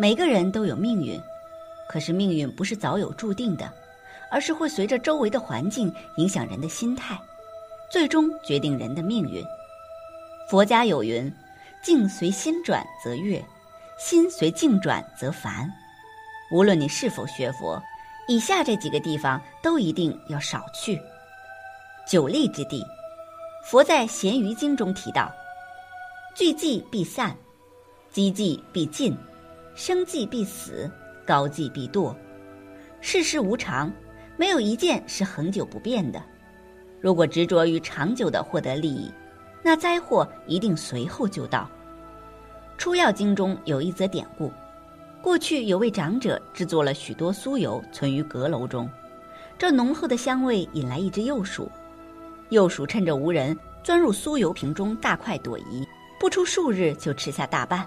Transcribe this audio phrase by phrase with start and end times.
[0.00, 1.20] 每个人都有命运，
[1.86, 3.70] 可是命运不是早有注定的，
[4.30, 7.20] 而是会随着周围的环境影响人的心态，
[7.90, 9.44] 最终决定人的命运。
[10.48, 11.30] 佛家有云
[11.84, 13.44] ：“境随心转则悦，
[13.98, 15.70] 心随境转则烦。”
[16.50, 17.78] 无论你是否学佛，
[18.26, 20.98] 以下这几个地方都一定要少去。
[22.08, 22.82] 久立之地，
[23.66, 25.30] 佛在《咸鱼经》中提到
[26.34, 27.36] ：“聚寂必散，
[28.10, 29.14] 积寂必尽。”
[29.82, 30.90] 生计必死，
[31.24, 32.14] 高计必堕。
[33.00, 33.90] 世事无常，
[34.36, 36.22] 没有一件是恒久不变的。
[37.00, 39.10] 如果执着于长久的获得利益，
[39.62, 41.60] 那灾祸一定随后就到。
[42.76, 44.52] 《出药经》中有一则典故：
[45.22, 48.86] 过去有位长者制作了许多酥油，存于阁楼中。
[49.56, 51.72] 这浓厚的香味引来一只幼鼠，
[52.50, 55.88] 幼鼠趁着无人，钻入酥油瓶中大快朵颐，
[56.20, 57.86] 不出数日就吃下大半。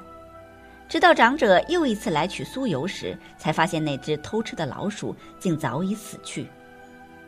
[0.94, 6.48] 直到长者又一次来取酥油时，才发现那只偷吃的老鼠竟早已死去。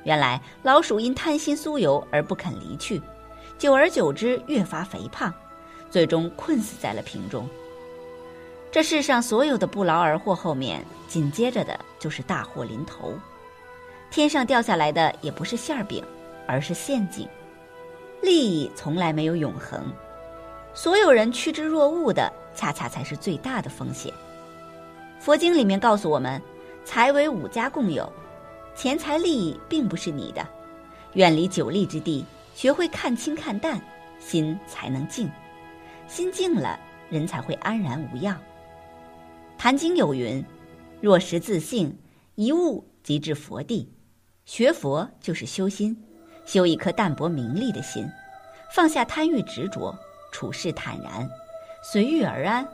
[0.04, 3.02] 原来老鼠因贪心酥油而不肯离去，
[3.58, 5.34] 久而久之越发肥胖，
[5.90, 7.50] 最终困死在了瓶中。
[8.72, 13.16] 这世上所有的不劳而获后面，紧接着的就是大祸临头。
[14.12, 16.06] 天上掉下来的也不是馅儿饼，
[16.48, 17.28] 而是陷阱。
[18.22, 19.92] 利益从来没有永恒，
[20.76, 22.32] 所有人趋之若鹜的。
[22.58, 24.14] 恰恰才是最大的风险。
[25.20, 26.42] 佛经里面告诉我们，
[26.86, 28.10] 财为五家共有，
[28.74, 30.48] 钱财利益并不是你的。
[31.16, 32.24] 远离久立之地，
[32.56, 33.78] 学会看清看淡，
[34.20, 35.30] 心才能静。
[36.08, 38.40] 心静了，人才会安然无恙。
[39.58, 40.42] 坛经有云
[41.02, 41.94] ：“若识自性，
[42.36, 43.92] 一悟即至佛地。”
[44.46, 45.94] 学佛就是修心，
[46.46, 48.08] 修一颗淡泊名利的心，
[48.74, 49.94] 放下贪欲执着，
[50.36, 51.30] 处事坦然。
[51.82, 52.68] 随遇而安，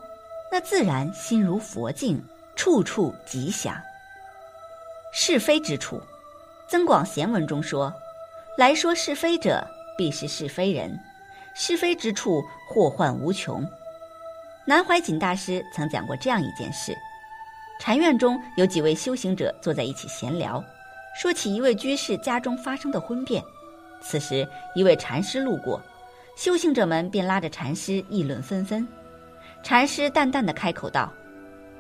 [0.52, 2.20] 那自然心如佛境，
[2.56, 3.80] 处处吉祥。
[5.14, 5.98] 是非之处，
[6.68, 7.94] 《增广贤文》中说
[8.58, 9.64] ：“来说是非者，
[9.96, 11.00] 必是是非人。
[11.54, 13.64] 是非之处，祸患无穷。”
[14.66, 16.98] 南怀瑾大师曾讲过这样一件事：
[17.80, 20.64] 禅院中有几位修行者坐在一起闲聊，
[21.22, 23.44] 说起一位居士家中发生的婚变。
[24.02, 25.80] 此时，一位禅师路过，
[26.42, 28.88] 修行者们便拉着禅师议论纷纷。
[29.62, 31.14] 禅师淡淡的开口道：“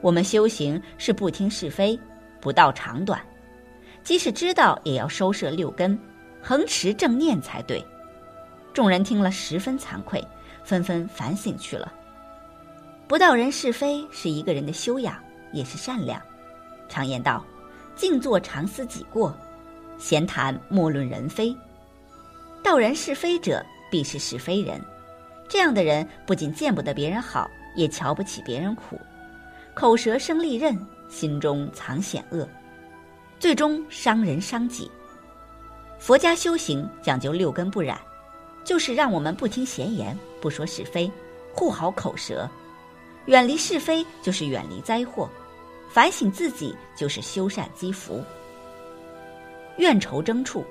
[0.01, 1.99] 我们修行是不听是非，
[2.39, 3.19] 不道长短，
[4.03, 5.97] 即使知道，也要收摄六根，
[6.43, 7.83] 恒持正念才对。”
[8.71, 10.23] 众人听了十分惭愧，
[10.63, 11.91] 纷纷反省去了。
[13.07, 15.15] 不道人是非是一个人的修养，
[15.51, 16.21] 也是善良。
[16.87, 17.43] 常言道
[17.97, 19.35] ：“静坐常思己过，
[19.97, 21.51] 闲谈莫论人非。”
[22.61, 24.81] 道人是非者，必是是非人。
[25.47, 27.47] 这样的人不仅见不得别人好。
[27.73, 28.99] 也瞧不起别人苦，
[29.73, 30.77] 口舌生利刃，
[31.09, 32.45] 心中藏险恶，
[33.39, 34.91] 最终伤人伤己。
[35.97, 37.97] 佛家修行讲究六根不染，
[38.65, 41.09] 就是让我们不听闲言，不说是非，
[41.53, 42.45] 护好口舌，
[43.27, 45.29] 远离是非就是远离灾祸，
[45.89, 48.21] 反省自己就是修善积福。
[49.77, 50.65] 怨仇争处，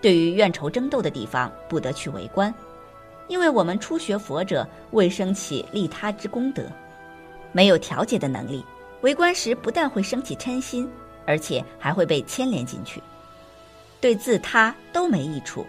[0.00, 2.52] 对于怨仇争斗的地方，不得去围观。
[3.26, 6.62] 因为我们初学佛者未升起利他之功德，
[7.52, 8.64] 没有调节的能力，
[9.02, 10.88] 围观时不但会升起嗔心，
[11.26, 13.02] 而且还会被牵连进去，
[14.00, 15.66] 对自他都没益处。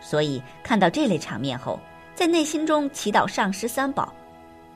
[0.00, 1.80] 所以看到这类场面后，
[2.14, 4.14] 在内心中祈祷上师三宝，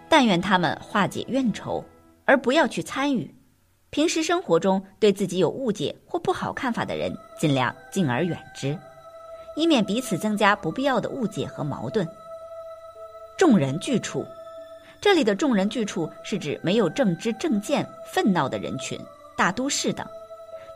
[0.09, 1.85] 但愿他们化解怨仇，
[2.25, 3.33] 而不要去参与。
[3.91, 8.77] 平时生活中对自己有误解或不好看法的人，尽量敬而远之。
[9.57, 12.07] 以免彼此增加不必要的误解和矛盾。
[13.37, 14.25] 众人聚处，
[15.01, 18.99] 这里的众人聚处是指没有正知正见、愤闹的人群，
[19.37, 20.07] 大都市等，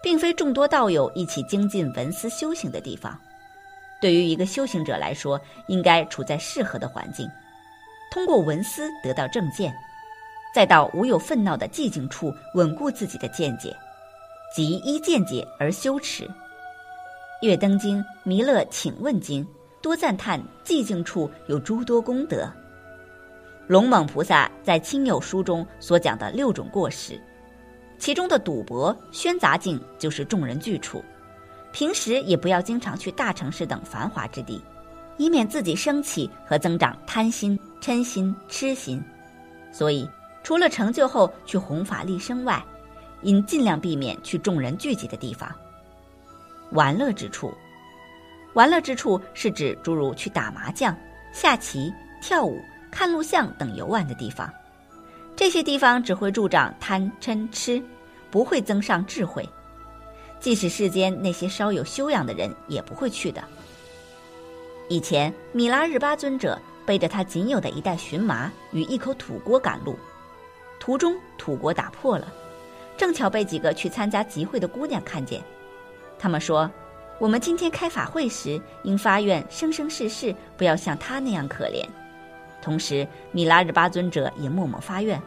[0.02, 3.18] 并非众多道友一起精进文思修行的地方。
[4.00, 7.30] 对于一个修行者来说，应该处在适合的环境，
[8.10, 9.74] 通过文思得到正见，
[10.54, 13.76] 再到无有愤闹的寂静处稳固自己的见解，
[14.54, 16.24] 即依见解而修持。
[17.40, 19.42] 《月灯经》《弥勒请问经》
[19.80, 22.46] 多赞叹寂静处有诸多功德。
[23.66, 27.18] 龙猛菩萨在《亲友书》中所讲的六种过失，
[27.98, 31.02] 其中的赌博、喧杂境就是众人聚处。
[31.72, 34.60] 平时也不要经常去大城市等繁华之地，
[35.16, 39.02] 以免自己生起和增长贪心、嗔心、痴心。
[39.72, 40.06] 所以，
[40.42, 42.62] 除了成就后去弘法利生外，
[43.22, 45.50] 应尽量避免去众人聚集的地方。
[46.72, 47.52] 玩乐之处，
[48.54, 50.96] 玩乐之处是指诸如去打麻将、
[51.32, 54.52] 下棋、跳舞、看录像等游玩的地方。
[55.36, 57.82] 这些地方只会助长贪嗔痴，
[58.30, 59.48] 不会增上智慧。
[60.38, 63.42] 即使世间那些稍有修养的人，也不会去的。
[64.88, 69.96] 以前，米拉日巴尊者背着他仅有的一袋荨麻与一口土锅赶路，
[70.78, 72.32] 途中土锅打破了，
[72.96, 75.42] 正巧被几个去参加集会的姑娘看见。
[76.20, 76.70] 他们说
[77.18, 81.82] ：“我们今天开法会时，应发愿生生世世不要像他那样可怜。”
[82.60, 85.20] 同时，米拉日巴尊者也默默发愿：“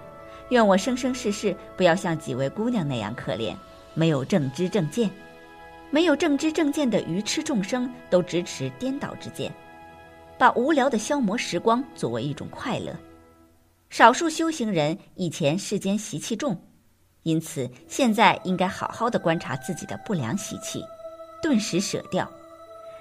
[0.49, 3.55] 愿我生生世世不要像几位姑娘那样可怜，
[3.95, 5.09] 没有正知正见。”
[5.89, 9.53] 没有正知正见的愚痴众生都支持颠倒之见，
[10.39, 12.91] 把无聊的消磨时光作为一种快乐。
[13.91, 16.59] 少数修行人以前世间习气重，
[17.23, 20.85] 因此现在应该好好的观察自己的不良习气，
[21.41, 22.29] 顿时舍掉。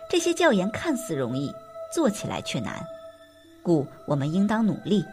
[0.09, 1.53] 这些教言看似容易，
[1.93, 2.75] 做起来却难，
[3.63, 5.05] 故我们应当努力。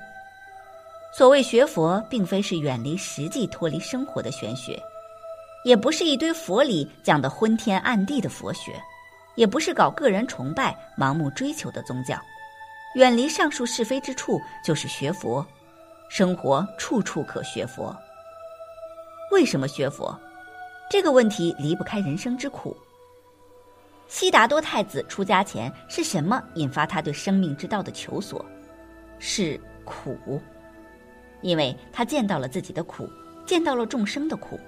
[1.11, 4.81] 所谓学佛，并非是远离实际、脱离生活的玄学。
[5.65, 8.79] 也不是一堆佛理讲的昏天暗地的佛学，
[9.35, 12.17] 也不是搞个人崇拜、盲目追求的宗教。
[12.95, 15.45] 远离上述是非之处，就是学佛。
[16.09, 17.95] 生活处处可学佛。
[19.31, 20.17] 为什么学佛？
[20.89, 22.75] 这个问题离不开人生之苦。
[24.07, 28.43] 悉达多太子出家前是什么引发他对生命之道的求索？
[29.19, 30.41] 是苦，
[31.41, 33.07] 因为他见到了自己的苦，
[33.45, 34.59] 见到了众生的苦。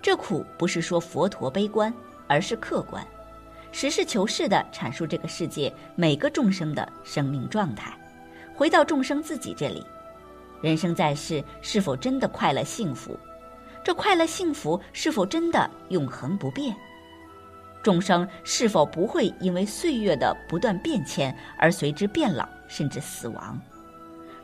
[0.00, 1.92] 这苦不是说佛陀悲观，
[2.28, 3.04] 而是客观，
[3.72, 7.98] 实事求是地阐述这个世界每个众生的生命状态。
[8.54, 9.84] 回到众生自己这里，
[10.60, 13.18] 人生在世是否真的快乐幸福？
[13.84, 16.74] 这快乐幸福是否真的永恒不变？
[17.82, 23.60] 众生是否不会因为岁月的不断变迁而随之变老甚至死亡？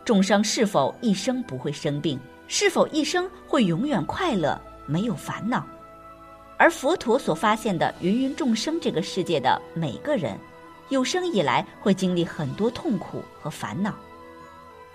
[0.05, 2.21] 众生是否一生不会生病？
[2.49, 4.61] 是否一生会永远快乐？
[4.85, 5.65] 没有烦恼，
[6.59, 10.37] 而佛陀所发现的芸芸众生这个世界的每个人，
[10.89, 13.95] 有生以来会经历很多痛苦和烦恼。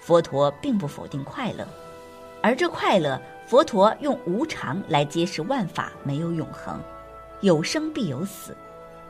[0.02, 1.66] 佛陀并不否定快乐，
[2.44, 6.82] 而这快乐，佛陀用无常来揭示万法没有永恒，
[7.42, 8.58] 有生必有死，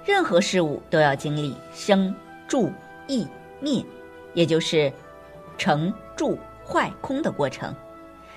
[0.03, 2.13] 任何事物都要经历生、
[2.47, 2.69] 住、
[3.07, 3.25] 异、
[3.61, 3.83] 灭，
[4.33, 4.91] 也就是
[5.57, 7.73] 成、住、坏、空的过程，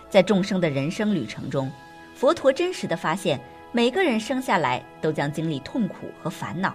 [0.08, 1.70] 在众生的人生旅程中。
[2.14, 3.40] 佛陀真实的发现，
[3.72, 6.74] 每个人生下来都将经历痛苦和烦恼。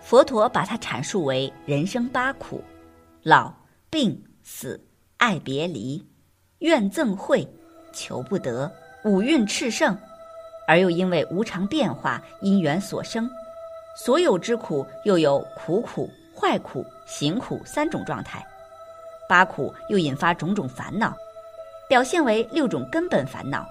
[0.00, 2.62] 佛陀把它阐述为人生八苦：
[3.22, 3.52] 老、
[3.90, 4.80] 病、死、
[5.18, 6.02] 爱别离、
[6.60, 7.46] 怨憎会、
[7.92, 8.70] 求不得、
[9.04, 9.96] 五蕴炽盛，
[10.66, 13.30] 而又因为无常变化因缘所生。
[13.96, 18.44] 所有之苦又有苦苦、坏苦、行苦三种状态。
[19.28, 21.14] 八苦又引发种种烦恼，
[21.88, 23.66] 表现为六种根本烦恼。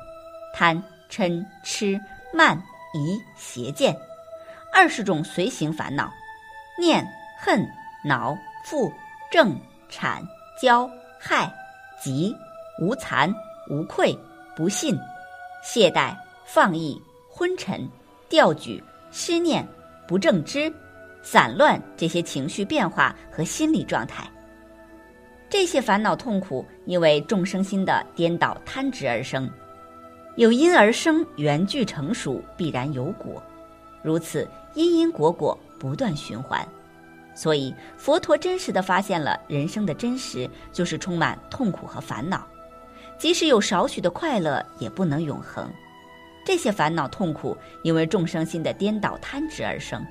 [0.53, 1.99] 贪、嗔、痴、
[2.33, 2.61] 慢、
[2.93, 3.95] 疑、邪见，
[4.73, 6.09] 二十种随行烦恼；
[6.79, 7.07] 念、
[7.39, 7.65] 恨、
[8.03, 8.91] 恼、负、
[9.31, 10.21] 正、产、
[10.61, 10.89] 骄、
[11.19, 11.51] 害、
[12.03, 12.35] 急、
[12.81, 13.33] 无惭、
[13.69, 14.17] 无愧、
[14.55, 14.97] 不信、
[15.63, 16.15] 懈怠、
[16.45, 17.87] 放逸、昏沉、
[18.29, 19.67] 调举、失念、
[20.07, 20.71] 不正知、
[21.21, 24.29] 散乱这些情绪变化和心理状态。
[25.49, 29.49] 这些烦恼痛苦，因为众生心的颠倒贪执而生。
[30.35, 33.41] 有因而生，缘具成熟，必然有果。
[34.03, 36.67] 如此因因果果不断循环，
[37.33, 42.45] 所以佛陀真实的发现了人生的真实，就是充满痛苦和烦恼。
[43.17, 45.69] 即使有少许的快乐，也不能永恒。
[46.45, 50.05] 这些烦恼痛苦，因为众生心的颠倒贪执而生。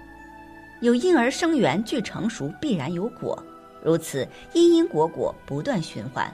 [0.80, 3.42] 有因而生缘具成熟，必然有果。
[3.82, 6.30] 如此因因果果不断循环。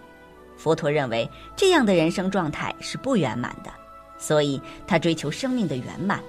[0.57, 3.71] 佛陀认为这样的人生状态是不圆满的。
[4.19, 6.21] 所以，他追求生命的圆满，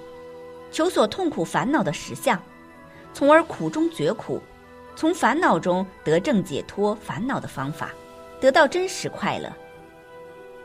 [0.70, 2.40] 求索痛苦烦恼的实相，
[3.12, 4.42] 从而苦中绝苦，
[4.96, 7.90] 从烦恼中得正解脱烦恼的方法，
[8.40, 9.52] 得到真实快乐。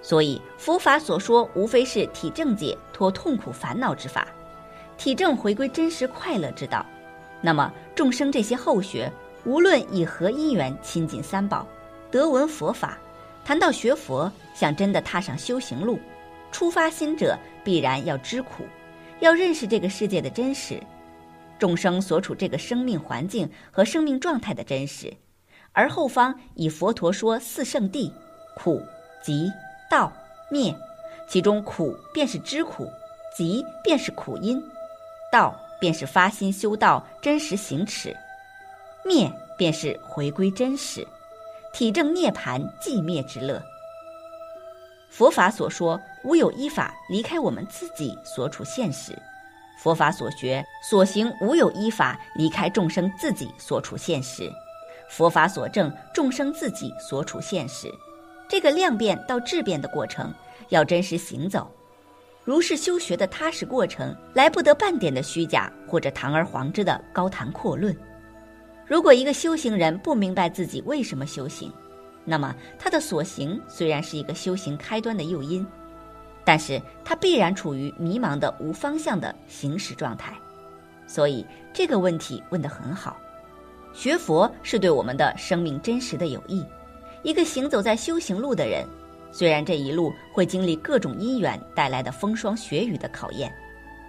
[0.01, 4.27] 所以，佛法所说无非是体正解脱痛苦烦恼之法，
[4.97, 6.85] 体正回归真实快乐之道。
[7.41, 9.11] 那么，众生这些后学，
[9.43, 11.67] 无论以何因缘亲近三宝，
[12.09, 12.97] 得闻佛法，
[13.43, 15.99] 谈到学佛，想真的踏上修行路。
[16.51, 18.63] 出发心者必然要知苦，
[19.19, 20.81] 要认识这个世界的真实，
[21.59, 25.13] 众生所处这个生命环境和生命状态的真实。
[25.71, 28.11] 而后方以佛陀说四圣谛，
[28.57, 28.81] 苦、
[29.21, 29.51] 集、
[29.89, 30.11] 道、
[30.49, 30.75] 灭，
[31.27, 32.91] 其中苦便是知苦，
[33.35, 34.63] 集便是苦因，
[35.31, 38.15] 道便是发心修道真实行持，
[39.03, 41.05] 灭便是回归真实，
[41.73, 43.61] 体证涅盘寂灭之乐。
[45.09, 49.13] 佛法所说，无有依法离开我们自己所处现实；
[49.81, 54.51] 佛法所学所行，无有依法离开众生自己所处现实；
[55.09, 57.91] 佛法所证，众生自己所处现实。
[58.49, 60.33] 这个量变到质变的过程，
[60.69, 61.71] 要真实行走。
[62.43, 67.95] 如是修学的踏实过程，来不得半点的虚假或者堂而皇之的高谈阔论。
[68.87, 71.71] 如果一个修行人不明白自己为什么修行，
[72.25, 75.63] 那么他的所行虽然是一个修行开端的诱因，
[76.43, 80.33] 但是他必然处于迷茫的无方向的行驶状态。
[81.05, 83.15] 所以这个问题问得很好。
[83.93, 86.65] 学佛是对我们的生命真实的有益。
[87.23, 88.85] 一个行走在修行路的人。
[89.31, 93.53] 虽然这一路会经历各种因缘带来的风霜雪雨的考验，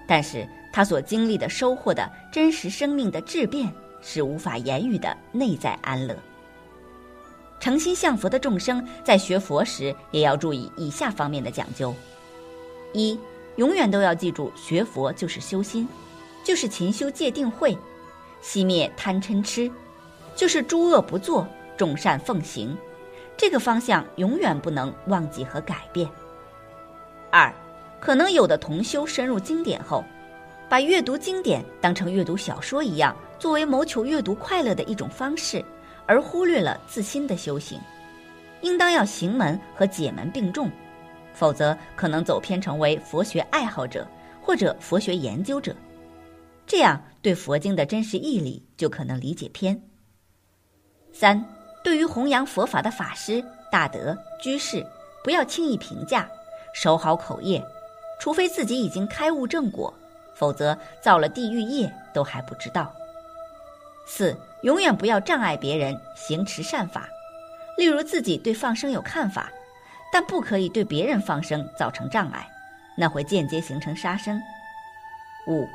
[0.06, 6.16] 但是他所经历的收获的真实生命的质变是无法言语的内在安乐。
[7.58, 11.94] 诚心向佛的众生在学佛时也要注意以下方面的讲究：
[12.94, 13.18] 一，
[13.56, 15.86] 永远都要记住，学佛就是修心，
[16.42, 17.76] 就是勤修戒定慧，
[18.42, 19.70] 熄灭贪嗔痴，
[20.34, 22.74] 就是诸恶不作，众善奉行。
[23.40, 26.06] 这个方向永远不能忘记和改变。
[27.30, 27.50] 二，
[27.98, 30.04] 可能有的同修深入经典后，
[30.68, 35.64] 把阅读经典当成阅读小说一样，作为谋求阅读快乐的一种方式，
[36.04, 37.80] 而忽略了自心的修行。
[38.60, 40.70] 应当要行门和解门并重，
[41.32, 44.06] 否则可能走偏成为佛学爱好者
[44.42, 45.74] 或者佛学研究者，
[46.66, 49.82] 这样对佛经的真实义理就可能理解偏。
[51.10, 51.42] 三。
[51.82, 54.86] 对于弘扬佛法的法师、大德、居士，
[55.24, 56.28] 不要轻易评价，
[56.74, 57.64] 守好口业，
[58.18, 59.92] 除非自己已经开悟正果，
[60.34, 62.92] 否则造了地狱业都还不知道。
[64.06, 67.08] 四，永远不要障碍别人行持善法，
[67.76, 69.50] 例如自己对放生有看法，
[70.12, 72.46] 但不可以对别人放生造成障碍，
[72.96, 74.40] 那会间接形成杀生。
[75.46, 75.66] 五，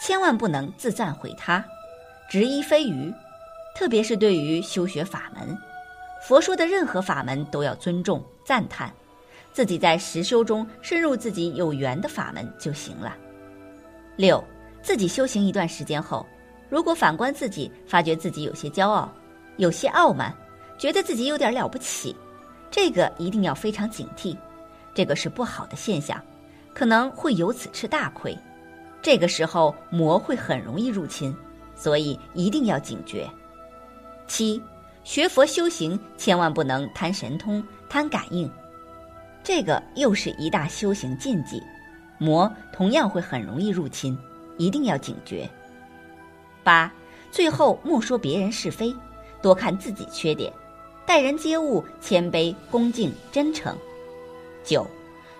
[0.00, 1.64] 千万不能自赞毁他，
[2.28, 3.14] 执一非余。
[3.74, 5.56] 特别是对于修学法门，
[6.26, 8.92] 佛说的任何法门都要尊重赞叹，
[9.52, 13.16] 自己在实修中深入自己有缘的法门就行了。
[14.16, 14.42] 六，
[14.80, 16.24] 自己修行一段时间后，
[16.68, 19.12] 如果反观自己，发觉自己有些骄傲，
[19.56, 20.32] 有些傲慢，
[20.78, 22.14] 觉得自己有点了不起，
[22.70, 24.36] 这个一定要非常警惕，
[24.94, 26.22] 这个是不好的现象，
[26.72, 28.36] 可能会由此吃大亏。
[29.02, 31.36] 这个时候魔会很容易入侵，
[31.74, 33.28] 所以一定要警觉。
[34.26, 34.60] 七，
[35.04, 38.50] 学佛修行千万不能贪神通、贪感应，
[39.42, 41.62] 这个又是一大修行禁忌，
[42.18, 44.18] 魔同样会很容易入侵，
[44.56, 45.48] 一定要警觉。
[46.62, 46.90] 八，
[47.30, 48.94] 最后莫说别人是非，
[49.42, 50.52] 多看自己缺点，
[51.04, 53.76] 待人接物谦卑恭敬真诚。
[54.64, 54.86] 九，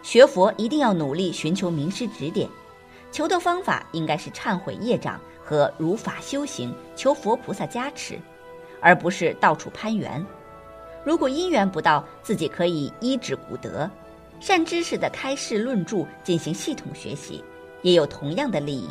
[0.03, 2.47] 学佛一定要努力寻求名师指点，
[3.11, 8.21] 求的方法应该是忏悔业障和如法修行，求佛菩萨加持。
[8.85, 10.25] 而不是到处攀缘。
[11.05, 13.91] 如果因缘不到，自己可以依止古德、
[14.41, 17.43] 善知识的开示论著进行系统学习，
[17.81, 18.91] 也有同样的利益。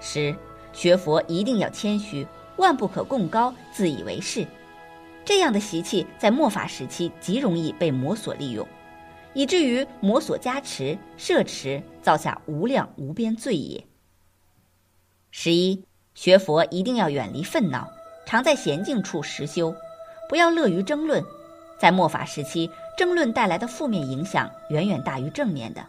[0.00, 0.34] 十，
[0.72, 4.46] 学佛一定要谦虚，万不可贡高、自以为是。
[5.22, 8.66] 这样的习气在末法时期极容易被魔所利用，
[9.34, 13.84] 以至于魔所加持、摄持，造下无量无边罪业。
[15.30, 15.84] 十一，
[16.14, 17.86] 学佛一定要远离愤恼。
[18.26, 19.74] 常在闲静处实修，
[20.28, 21.22] 不要乐于争论。
[21.78, 25.84] 在末法时期，争论带来的负面影响远远大于正面的，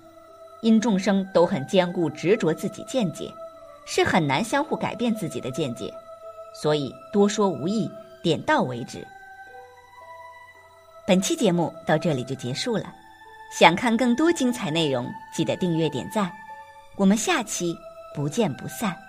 [0.61, 3.31] 因众生都很坚固执着自己见解，
[3.85, 5.93] 是很难相互改变自己的见解，
[6.53, 7.89] 所以多说无益，
[8.23, 9.05] 点到为止。
[11.05, 12.91] 本期节目到这里就结束了，
[13.57, 16.31] 想看更多精彩内容，记得订阅点赞，
[16.95, 17.77] 我们下期
[18.15, 19.04] 不见不散。